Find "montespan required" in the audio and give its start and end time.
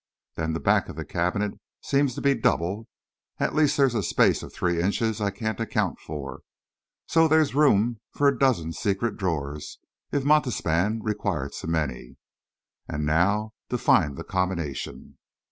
10.27-11.53